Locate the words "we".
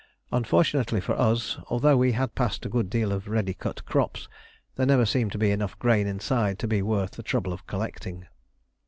1.95-2.13